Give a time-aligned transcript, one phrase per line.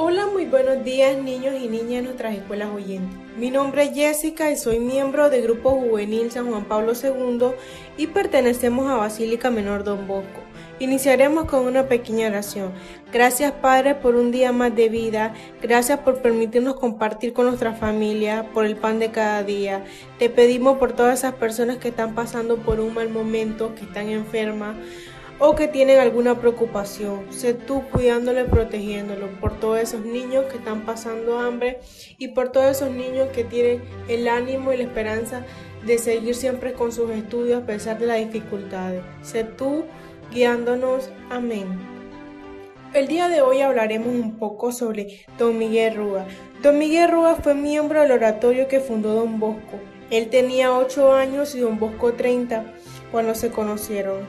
[0.00, 3.18] Hola, muy buenos días niños y niñas de nuestras escuelas oyentes.
[3.36, 7.48] Mi nombre es Jessica y soy miembro del Grupo Juvenil San Juan Pablo II
[7.96, 10.40] y pertenecemos a Basílica Menor Don Bosco.
[10.78, 12.70] Iniciaremos con una pequeña oración.
[13.12, 18.46] Gracias Padre por un día más de vida, gracias por permitirnos compartir con nuestra familia,
[18.54, 19.84] por el pan de cada día.
[20.20, 24.10] Te pedimos por todas esas personas que están pasando por un mal momento, que están
[24.10, 24.76] enfermas
[25.38, 27.26] o que tienen alguna preocupación.
[27.30, 31.80] Sé tú cuidándolo y protegiéndolo por todos esos niños que están pasando hambre
[32.18, 35.44] y por todos esos niños que tienen el ánimo y la esperanza
[35.86, 39.02] de seguir siempre con sus estudios a pesar de las dificultades.
[39.22, 39.84] Sé tú
[40.32, 41.10] guiándonos.
[41.30, 41.66] Amén.
[42.94, 46.26] El día de hoy hablaremos un poco sobre Don Miguel Rúa.
[46.62, 49.78] Don Miguel Rúa fue miembro del oratorio que fundó Don Bosco.
[50.10, 52.64] Él tenía 8 años y Don Bosco 30
[53.12, 54.20] cuando se conocieron.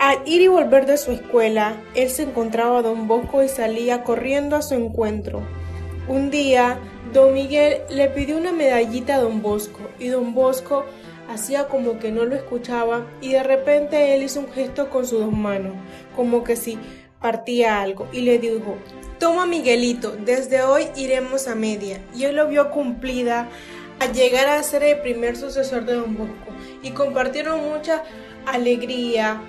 [0.00, 4.02] Al ir y volver de su escuela, él se encontraba a don Bosco y salía
[4.02, 5.42] corriendo a su encuentro.
[6.08, 6.78] Un día,
[7.12, 10.86] don Miguel le pidió una medallita a don Bosco y don Bosco
[11.28, 15.20] hacía como que no lo escuchaba y de repente él hizo un gesto con sus
[15.20, 15.74] dos manos,
[16.16, 16.78] como que si
[17.20, 18.78] partía algo y le dijo,
[19.18, 22.00] toma Miguelito, desde hoy iremos a media.
[22.14, 23.50] Y él lo vio cumplida
[23.98, 28.02] a llegar a ser el primer sucesor de don Bosco y compartieron mucha
[28.46, 29.42] alegría,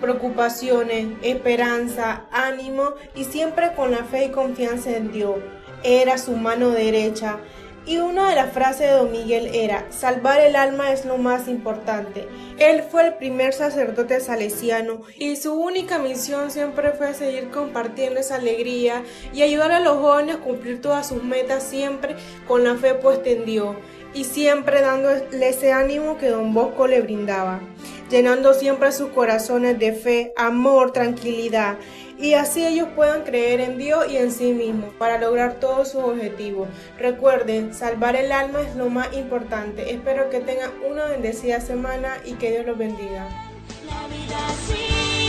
[0.00, 5.36] preocupaciones, esperanza, ánimo y siempre con la fe y confianza en Dios.
[5.82, 7.38] Era su mano derecha.
[7.86, 11.48] Y una de las frases de Don Miguel era, salvar el alma es lo más
[11.48, 12.28] importante.
[12.58, 18.36] Él fue el primer sacerdote salesiano y su única misión siempre fue seguir compartiendo esa
[18.36, 19.02] alegría
[19.32, 23.30] y ayudar a los jóvenes a cumplir todas sus metas siempre con la fe puesta
[23.30, 23.76] en Dios
[24.12, 27.60] y siempre dándole ese ánimo que Don Bosco le brindaba
[28.10, 31.76] llenando siempre sus corazones de fe, amor, tranquilidad,
[32.18, 36.02] y así ellos puedan creer en Dios y en sí mismos para lograr todos sus
[36.02, 36.68] objetivos.
[36.98, 39.90] Recuerden, salvar el alma es lo más importante.
[39.94, 43.26] Espero que tengan una bendecida semana y que Dios los bendiga.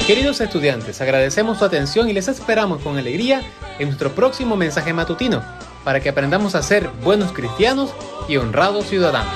[0.06, 3.42] Queridos estudiantes, agradecemos su atención y les esperamos con alegría
[3.80, 5.42] en nuestro próximo mensaje matutino
[5.86, 7.94] para que aprendamos a ser buenos cristianos
[8.28, 9.34] y honrados ciudadanos.